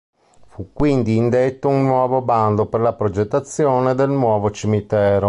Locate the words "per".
2.65-2.79